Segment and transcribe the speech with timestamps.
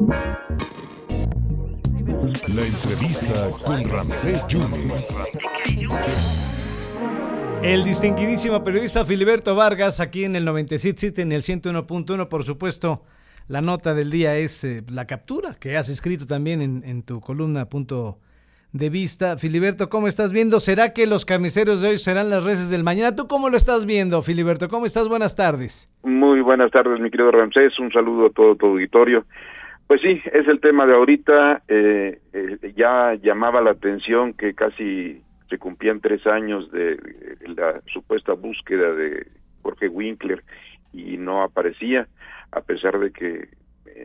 [0.00, 0.14] La
[2.64, 5.32] entrevista con Ramsés Yunes.
[7.64, 13.02] El distinguidísimo periodista Filiberto Vargas, aquí en el 97 en el 101.1, por supuesto,
[13.48, 17.20] la nota del día es eh, la captura que has escrito también en, en, tu
[17.20, 18.18] columna punto
[18.72, 19.36] de vista.
[19.36, 20.60] Filiberto, ¿cómo estás viendo?
[20.60, 23.16] ¿Será que los carniceros de hoy serán las reses del mañana?
[23.16, 24.68] ¿Tú cómo lo estás viendo, Filiberto?
[24.68, 25.08] ¿Cómo estás?
[25.08, 25.90] Buenas tardes.
[26.04, 27.76] Muy buenas tardes, mi querido Ramsés.
[27.80, 29.24] Un saludo a todo tu auditorio.
[29.88, 31.62] Pues sí, es el tema de ahorita.
[31.66, 36.98] Eh, eh, ya llamaba la atención que casi se cumplían tres años de,
[37.46, 39.26] la supuesta búsqueda de
[39.62, 40.44] Jorge Winkler
[40.92, 42.06] y no aparecía,
[42.52, 43.48] a pesar de que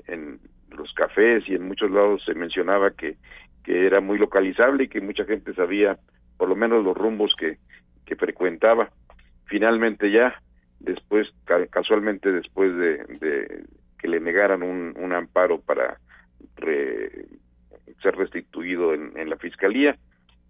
[0.07, 3.17] en los cafés y en muchos lados se mencionaba que,
[3.65, 5.97] que era muy localizable y que mucha gente sabía
[6.37, 7.57] por lo menos los rumbos que,
[8.05, 8.89] que frecuentaba.
[9.47, 10.41] Finalmente ya,
[10.79, 11.27] después,
[11.71, 13.65] casualmente después de, de
[14.03, 15.97] que le negaran un, un amparo para
[16.57, 17.09] re,
[18.01, 19.97] ser restituido en, en la fiscalía,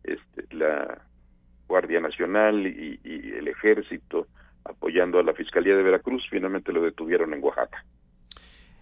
[0.03, 0.99] este, la
[1.67, 4.27] Guardia Nacional y, y, el Ejército
[4.65, 7.85] apoyando a la Fiscalía de Veracruz, finalmente lo detuvieron en Oaxaca.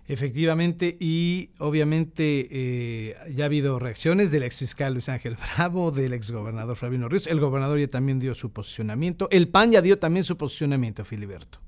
[0.08, 6.14] Efectivamente, y obviamente eh, ya ha habido reacciones del ex fiscal Luis Ángel Bravo, del
[6.14, 7.28] ex gobernador Flavino Ríos.
[7.28, 9.28] El gobernador ya también dio su posicionamiento.
[9.32, 11.60] El PAN ya dio también su posicionamiento, Filiberto.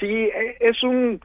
[0.00, 1.20] Sí, e, es un.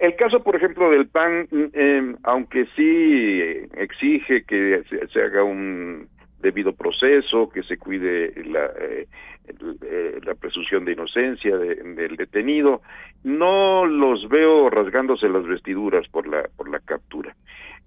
[0.00, 3.40] El caso, por ejemplo, del PAN, eh, aunque sí
[3.76, 6.08] exige que se, se haga un
[6.40, 12.82] debido proceso, que se cuide la, eh, la presunción de inocencia de, del detenido.
[13.24, 17.34] No los veo rasgándose las vestiduras por la por la captura.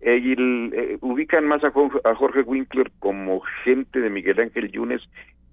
[0.01, 4.71] Eh, y el, eh, ubican más a, a, Jorge Winkler como gente de Miguel Ángel
[4.71, 5.01] Yunes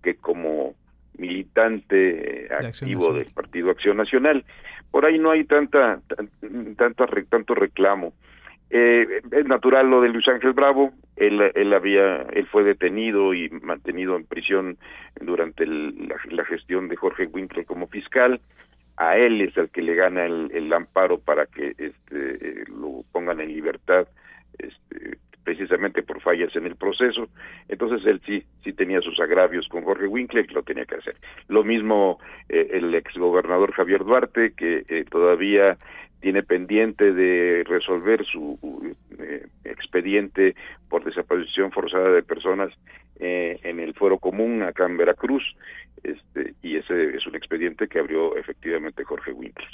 [0.03, 0.75] que como
[1.17, 4.45] militante activo del Partido Acción Nacional.
[4.91, 6.01] Por ahí no hay tanta,
[6.77, 8.13] tanta tanto reclamo.
[8.71, 13.51] Eh, es natural lo de Luis Ángel Bravo, él, él había, él fue detenido y
[13.51, 14.79] mantenido en prisión
[15.21, 18.41] durante la, gestión de Jorge Winkler como fiscal,
[18.97, 23.41] a él es el que le gana el, el amparo para que este, lo pongan
[23.41, 24.07] en libertad,
[24.59, 25.19] este,
[25.51, 27.27] precisamente por fallas en el proceso,
[27.69, 31.17] entonces él sí, sí tenía sus agravios con Jorge Winkler y lo tenía que hacer.
[31.49, 35.77] Lo mismo eh, el exgobernador Javier Duarte, que eh, todavía
[36.21, 40.55] tiene pendiente de resolver su eh, expediente
[40.89, 42.73] por desaparición forzada de personas
[43.19, 45.43] eh, en el fuero común acá en Veracruz
[46.05, 49.69] este, y ese es un expediente que abrió efectivamente Jorge Winkler.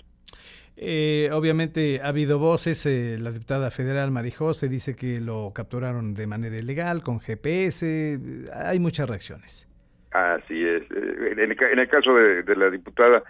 [0.78, 6.26] Eh, obviamente ha habido voces, eh, la diputada federal Marijose dice que lo capturaron de
[6.26, 8.18] manera ilegal, con GPS,
[8.52, 9.68] hay muchas reacciones.
[10.10, 10.82] Así es.
[10.90, 13.22] En el, en el caso de, de, la diputada,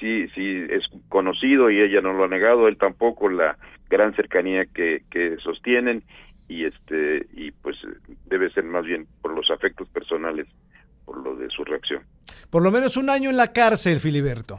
[0.00, 3.56] sí, sí es conocido y ella no lo ha negado, él tampoco, la
[3.88, 6.02] gran cercanía que, que sostienen
[6.48, 7.76] y este y pues
[8.26, 10.46] debe ser más bien por los afectos personales,
[11.04, 12.02] por lo de su reacción.
[12.50, 14.58] Por lo menos un año en la cárcel, Filiberto.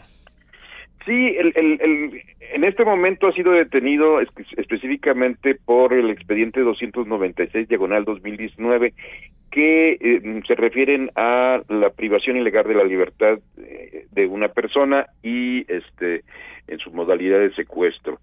[1.07, 6.59] Sí, el, el, el, en este momento ha sido detenido es, específicamente por el expediente
[6.59, 8.93] 296 diagonal 2019
[9.49, 15.05] que eh, se refieren a la privación ilegal de la libertad eh, de una persona
[15.23, 16.25] y este
[16.67, 18.19] en su modalidad de secuestro.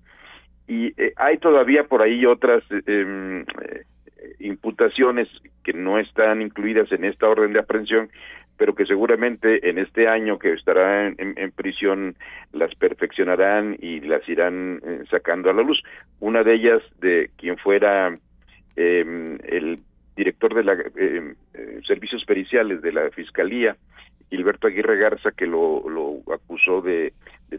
[0.69, 3.47] Y eh, hay todavía por ahí otras em,
[4.41, 5.28] imputaciones
[5.65, 8.11] que no están incluidas en esta orden de aprehensión,
[8.56, 12.16] pero que seguramente en este año que estará en, prisión
[12.53, 15.82] las perfeccionarán y las irán eh, sacando a la luz.
[16.20, 18.14] Una de ellas de quien fuera
[18.76, 19.81] eh, el
[20.16, 21.34] director de la eh,
[21.87, 23.76] servicios periciales de la fiscalía,
[24.31, 27.12] Gilberto Aguirre Garza, que lo, lo acusó de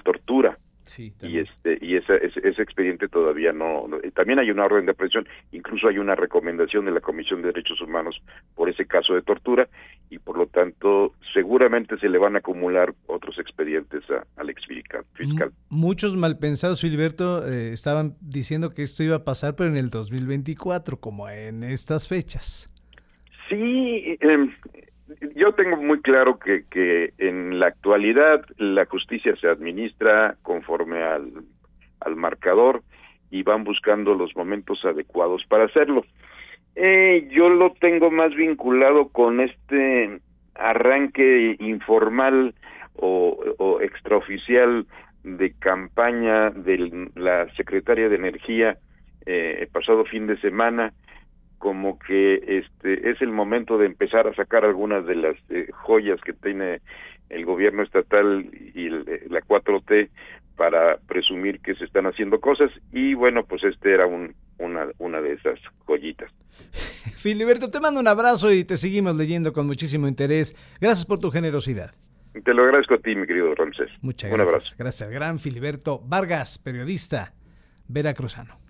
[0.04, 0.58] tortura
[0.96, 4.86] Sí, y este y ese, ese, ese, expediente todavía no, no, también hay una orden
[4.86, 8.22] de aprehensión incluso hay una recomendación de la Comisión de Derechos Humanos
[8.56, 9.68] por ese caso de tortura
[10.10, 14.66] y por lo tanto seguramente se le van a acumular otros expedientes a, al ex
[14.66, 15.52] fiscal.
[15.68, 21.02] Muchos malpensados Filiberto eh, estaban diciendo que esto iba a pasar pero en el 2024
[21.02, 22.72] como en estas fechas.
[23.50, 24.48] Sí, eh,
[25.36, 31.32] yo tengo muy claro que, que en la actualidad la justicia se administra conforme al,
[32.02, 32.84] al marcador
[33.32, 36.06] y van buscando los momentos adecuados para hacerlo.
[36.76, 40.20] Eh, yo lo tengo más vinculado con este
[40.56, 42.54] arranque informal
[42.96, 44.86] o, o extraoficial
[45.24, 48.78] de campaña de la secretaria de Energía
[49.26, 50.94] eh, el pasado fin de semana
[51.66, 56.22] como que este es el momento de empezar a sacar algunas de las eh, joyas
[56.22, 56.82] que tiene
[57.30, 60.10] el gobierno estatal y el, eh, la 4T
[60.56, 64.36] para presumir que se están haciendo cosas y bueno pues este era un
[67.18, 70.56] Filiberto, te mando un abrazo y te seguimos leyendo con muchísimo interés.
[70.80, 71.96] Gracias por tu generosidad.
[72.44, 73.90] Te lo agradezco a ti, mi querido Ramsés.
[74.04, 74.54] Muchas Un gracias.
[74.54, 74.76] abrazo.
[74.78, 77.34] Gracias gran Filiberto Vargas, periodista
[77.88, 78.65] veracruzano.